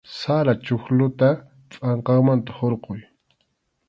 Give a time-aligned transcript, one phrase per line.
[0.19, 1.29] Sara chuqlluta
[1.71, 2.99] pʼanqanmanta hurquy.